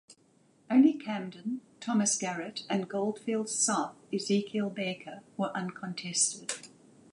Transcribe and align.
Only 0.67 0.93
Camden 0.95 1.61
(Thomas 1.79 2.17
Garrett) 2.17 2.63
and 2.71 2.89
Goldfields 2.89 3.53
South 3.53 3.97
(Ezekiel 4.11 4.71
Baker) 4.71 5.19
were 5.37 5.55
uncontested. 5.55 6.51